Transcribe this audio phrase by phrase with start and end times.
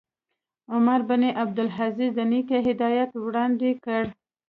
[0.73, 4.03] عمر بن عبدالعزیز د نیکه عدالت وړاندې کړ.